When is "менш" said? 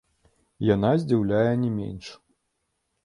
1.77-2.05